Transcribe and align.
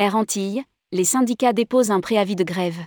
Air 0.00 0.16
Antilles, 0.16 0.62
les 0.92 1.04
syndicats 1.04 1.52
déposent 1.52 1.90
un 1.90 2.00
préavis 2.00 2.34
de 2.34 2.42
grève. 2.42 2.78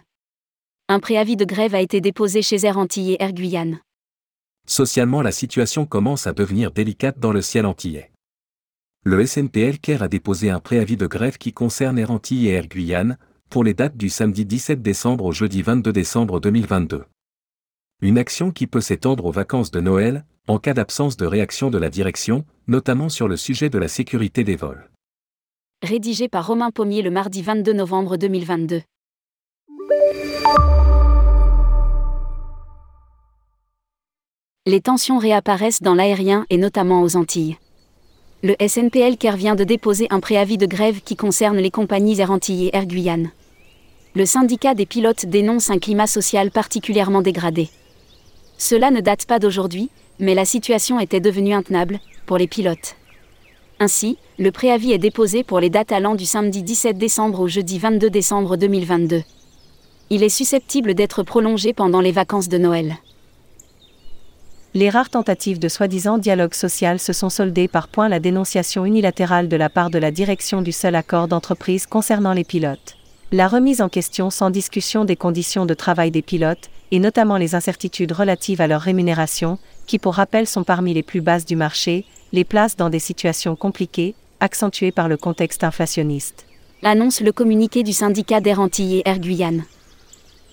Un 0.89 0.99
préavis 0.99 1.35
de 1.35 1.45
grève 1.45 1.75
a 1.75 1.79
été 1.79 2.01
déposé 2.01 2.41
chez 2.41 2.65
Air 2.65 2.79
Antilles 2.79 3.11
et 3.11 3.21
Air 3.21 3.33
Guyane. 3.33 3.81
Socialement, 4.65 5.21
la 5.21 5.31
situation 5.31 5.85
commence 5.85 6.25
à 6.25 6.33
devenir 6.33 6.71
délicate 6.71 7.19
dans 7.19 7.31
le 7.31 7.43
ciel 7.43 7.67
antillais. 7.67 8.09
Le 9.05 9.23
SNPL 9.23 9.77
Care 9.77 10.01
a 10.01 10.07
déposé 10.07 10.49
un 10.49 10.59
préavis 10.59 10.97
de 10.97 11.05
grève 11.05 11.37
qui 11.37 11.53
concerne 11.53 11.99
Air 11.99 12.09
Antilles 12.09 12.47
et 12.47 12.53
Air 12.53 12.65
Guyane, 12.65 13.19
pour 13.51 13.63
les 13.63 13.75
dates 13.75 13.95
du 13.95 14.09
samedi 14.09 14.43
17 14.43 14.81
décembre 14.81 15.25
au 15.25 15.31
jeudi 15.31 15.61
22 15.61 15.93
décembre 15.93 16.39
2022. 16.39 17.05
Une 18.01 18.17
action 18.17 18.49
qui 18.49 18.65
peut 18.65 18.81
s'étendre 18.81 19.25
aux 19.25 19.31
vacances 19.31 19.69
de 19.69 19.81
Noël, 19.81 20.25
en 20.47 20.57
cas 20.57 20.73
d'absence 20.73 21.15
de 21.15 21.27
réaction 21.27 21.69
de 21.69 21.77
la 21.77 21.91
direction, 21.91 22.43
notamment 22.67 23.09
sur 23.09 23.27
le 23.27 23.37
sujet 23.37 23.69
de 23.69 23.77
la 23.77 23.87
sécurité 23.87 24.43
des 24.43 24.55
vols 24.55 24.89
rédigé 25.83 26.29
par 26.29 26.47
Romain 26.47 26.71
Pommier 26.71 27.01
le 27.01 27.11
mardi 27.11 27.41
22 27.41 27.73
novembre 27.73 28.15
2022. 28.15 28.81
Les 34.65 34.79
tensions 34.79 35.17
réapparaissent 35.17 35.81
dans 35.81 35.93
l'aérien 35.93 36.45
et 36.49 36.55
notamment 36.57 37.01
aux 37.01 37.17
Antilles. 37.17 37.57
Le 38.43 38.55
SNPL 38.65 39.17
vient 39.35 39.55
de 39.55 39.65
déposer 39.65 40.07
un 40.09 40.21
préavis 40.21 40.57
de 40.57 40.65
grève 40.65 41.01
qui 41.01 41.17
concerne 41.17 41.57
les 41.57 41.71
compagnies 41.71 42.19
Air 42.19 42.31
Antilles 42.31 42.67
et 42.67 42.75
Air 42.75 42.85
Guyane. 42.85 43.31
Le 44.15 44.25
syndicat 44.25 44.75
des 44.75 44.85
pilotes 44.85 45.25
dénonce 45.25 45.69
un 45.69 45.79
climat 45.79 46.07
social 46.07 46.49
particulièrement 46.49 47.21
dégradé. 47.21 47.69
Cela 48.57 48.89
ne 48.89 49.01
date 49.01 49.25
pas 49.25 49.39
d'aujourd'hui, 49.39 49.89
mais 50.19 50.33
la 50.33 50.45
situation 50.45 50.99
était 51.01 51.19
devenue 51.19 51.53
intenable 51.53 51.99
pour 52.25 52.37
les 52.37 52.47
pilotes. 52.47 52.95
Ainsi, 53.79 54.17
le 54.39 54.51
préavis 54.51 54.93
est 54.93 54.97
déposé 54.97 55.43
pour 55.43 55.59
les 55.59 55.69
dates 55.69 55.91
allant 55.91 56.15
du 56.15 56.25
samedi 56.25 56.63
17 56.63 56.97
décembre 56.97 57.39
au 57.39 57.47
jeudi 57.47 57.79
22 57.79 58.09
décembre 58.09 58.55
2022. 58.55 59.23
Il 60.09 60.23
est 60.23 60.29
susceptible 60.29 60.93
d'être 60.93 61.23
prolongé 61.23 61.73
pendant 61.73 62.01
les 62.01 62.11
vacances 62.11 62.49
de 62.49 62.57
Noël. 62.57 62.97
Les 64.75 64.89
rares 64.89 65.09
tentatives 65.09 65.59
de 65.59 65.67
soi-disant 65.67 66.17
dialogue 66.17 66.55
social 66.55 66.97
se 66.99 67.13
sont 67.13 67.29
soldées 67.29 67.67
par 67.67 67.87
point 67.87 68.09
la 68.09 68.19
dénonciation 68.19 68.85
unilatérale 68.85 69.47
de 69.47 69.55
la 69.55 69.69
part 69.69 69.91
de 69.91 69.99
la 69.99 70.09
direction 70.09 70.63
du 70.63 70.71
seul 70.71 70.95
accord 70.95 71.27
d'entreprise 71.27 71.85
concernant 71.85 72.33
les 72.33 72.43
pilotes. 72.43 72.95
La 73.31 73.47
remise 73.47 73.81
en 73.81 73.89
question 73.89 74.29
sans 74.29 74.49
discussion 74.49 75.05
des 75.05 75.15
conditions 75.15 75.65
de 75.65 75.73
travail 75.73 76.11
des 76.11 76.21
pilotes, 76.21 76.69
et 76.91 76.99
notamment 76.99 77.37
les 77.37 77.55
incertitudes 77.55 78.11
relatives 78.11 78.61
à 78.61 78.67
leur 78.67 78.81
rémunération, 78.81 79.57
qui 79.87 79.99
pour 79.99 80.15
rappel 80.15 80.47
sont 80.47 80.63
parmi 80.63 80.93
les 80.93 81.03
plus 81.03 81.21
basses 81.21 81.45
du 81.45 81.55
marché, 81.55 82.05
les 82.33 82.43
place 82.43 82.75
dans 82.75 82.89
des 82.89 82.99
situations 82.99 83.55
compliquées, 83.55 84.15
accentuées 84.39 84.91
par 84.91 85.07
le 85.07 85.17
contexte 85.17 85.63
inflationniste. 85.63 86.45
Annonce 86.81 87.21
le 87.21 87.31
communiqué 87.31 87.83
du 87.83 87.93
syndicat 87.93 88.41
d'Air 88.41 88.59
Antilles 88.59 88.97
et 88.97 89.07
Air 89.07 89.19
Guyane. 89.19 89.63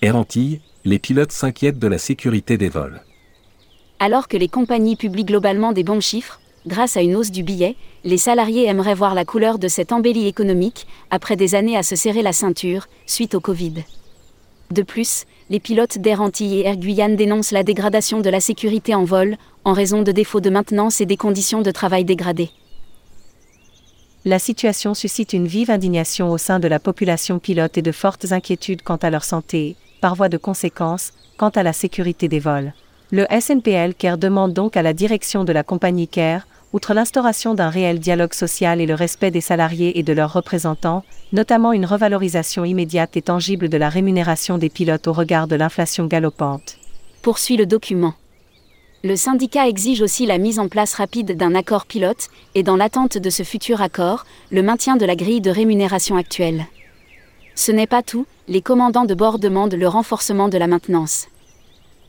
Air 0.03 0.15
Antilles, 0.15 0.61
les 0.85 0.99
pilotes 0.99 1.33
s'inquiètent 1.33 1.79
de 1.79 1.89
la 1.89 1.99
sécurité 1.99 2.59
des 2.59 2.69
vols. 2.69 3.01
Alors 3.99 4.29
que 4.29 4.37
les 4.37 4.49
compagnies 4.49 4.97
publient 4.97 5.25
globalement 5.25 5.73
des 5.73 5.83
bons 5.83 6.01
chiffres, 6.01 6.39
grâce 6.67 6.99
à 6.99 7.03
une 7.03 7.17
hausse 7.17 7.31
du 7.31 7.43
billet, 7.43 7.77
les 8.05 8.19
salariés 8.19 8.67
aimeraient 8.67 8.95
voir 8.95 9.15
la 9.15 9.25
couleur 9.25 9.59
de 9.59 9.69
cette 9.69 9.93
embellie 9.93 10.29
économique, 10.29 10.87
après 11.11 11.37
des 11.37 11.55
années 11.55 11.79
à 11.79 11.83
se 11.83 11.97
serrer 11.97 12.23
la 12.23 12.35
ceinture, 12.35 12.89
suite 13.07 13.35
au 13.35 13.41
Covid. 13.41 13.85
De 14.71 14.83
plus, 14.83 15.25
les 15.49 15.59
pilotes 15.59 15.99
d'Air 15.99 16.21
Antilles 16.21 16.61
et 16.61 16.67
Air 16.67 16.77
Guyane 16.77 17.17
dénoncent 17.17 17.51
la 17.51 17.65
dégradation 17.65 18.21
de 18.21 18.31
la 18.31 18.41
sécurité 18.41 18.95
en 18.95 19.03
vol, 19.03 19.37
en 19.65 19.73
raison 19.73 20.03
de 20.03 20.13
défauts 20.13 20.41
de 20.41 20.49
maintenance 20.49 21.01
et 21.01 21.07
des 21.07 21.17
conditions 21.17 21.61
de 21.61 21.73
travail 21.73 22.05
dégradées. 22.05 22.51
La 24.25 24.39
situation 24.39 24.95
suscite 24.95 25.33
une 25.33 25.49
vive 25.49 25.71
indignation 25.71 26.31
au 26.31 26.39
sein 26.39 26.61
de 26.61 26.69
la 26.69 26.79
population 26.79 27.41
pilote 27.41 27.79
et 27.79 27.83
de 27.83 27.91
fortes 27.91 28.31
inquiétudes 28.31 28.83
quant 28.83 28.97
à 28.97 29.11
leur 29.11 29.25
santé, 29.25 29.77
par 30.01 30.15
voie 30.15 30.29
de 30.29 30.37
conséquence, 30.37 31.15
quant 31.37 31.49
à 31.49 31.65
la 31.65 31.73
sécurité 31.73 32.29
des 32.29 32.39
vols. 32.39 32.73
Le 33.11 33.27
SNPL 33.29 33.95
CARE 33.95 34.19
demande 34.19 34.53
donc 34.53 34.77
à 34.77 34.83
la 34.83 34.93
direction 34.93 35.43
de 35.43 35.53
la 35.53 35.65
compagnie 35.65 36.07
CARE 36.07 36.47
outre 36.73 36.95
l'instauration 36.95 37.55
d'un 37.55 37.69
réel 37.69 37.99
dialogue 37.99 38.33
social 38.33 38.81
et 38.81 38.87
le 38.87 38.95
respect 38.95 39.31
des 39.31 39.41
salariés 39.41 39.99
et 39.99 40.03
de 40.03 40.13
leurs 40.13 40.33
représentants, 40.33 41.05
notamment 41.33 41.73
une 41.73 41.87
revalorisation 41.87 42.65
immédiate 42.65 43.17
et 43.17 43.23
tangible 43.23 43.69
de 43.69 43.77
la 43.77 43.89
rémunération 43.89 44.57
des 44.57 44.71
pilotes 44.71 45.09
au 45.09 45.13
regard 45.13 45.49
de 45.49 45.57
l'inflation 45.57 46.07
galopante. 46.07 46.79
Poursuit 47.23 47.57
le 47.57 47.67
document. 47.67 48.15
Le 49.03 49.17
syndicat 49.17 49.67
exige 49.67 50.03
aussi 50.03 50.27
la 50.27 50.39
mise 50.39 50.59
en 50.59 50.69
place 50.69 50.95
rapide 50.95 51.37
d'un 51.37 51.55
accord 51.55 51.87
pilote, 51.87 52.29
et 52.55 52.63
dans 52.63 52.77
l'attente 52.77 53.17
de 53.17 53.31
ce 53.31 53.43
futur 53.43 53.81
accord, 53.81 54.27
le 54.51 54.63
maintien 54.63 54.97
de 54.97 55.07
la 55.07 55.17
grille 55.17 55.41
de 55.41 55.51
rémunération 55.51 56.17
actuelle. 56.17 56.67
Ce 57.55 57.73
n'est 57.73 57.87
pas 57.87 58.03
tout, 58.03 58.27
les 58.47 58.63
commandants 58.63 59.07
de 59.07 59.15
bord 59.15 59.39
demandent 59.39 59.75
le 59.75 59.89
renforcement 59.89 60.49
de 60.49 60.59
la 60.59 60.67
maintenance. 60.67 61.29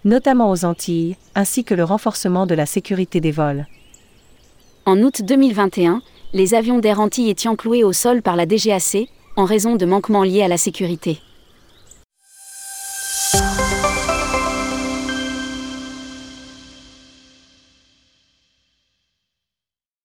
Notamment 0.04 0.52
aux 0.52 0.66
Antilles, 0.66 1.16
ainsi 1.34 1.64
que 1.64 1.74
le 1.74 1.84
renforcement 1.84 2.46
de 2.46 2.56
la 2.56 2.66
sécurité 2.66 3.22
des 3.22 3.32
vols. 3.32 3.66
En 4.88 4.98
août 5.04 5.22
2021, 5.24 6.02
les 6.34 6.56
avions 6.56 6.80
d'Air 6.80 7.00
Antilles 7.00 7.30
étaient 7.30 7.56
cloués 7.56 7.84
au 7.84 7.94
sol 7.94 8.24
par 8.24 8.36
la 8.36 8.48
DGAC, 8.48 9.10
en 9.36 9.46
raison 9.46 9.76
de 9.76 9.86
manquements 9.86 10.24
liés 10.24 10.42
à 10.42 10.48
la 10.48 10.58
sécurité. 10.58 11.20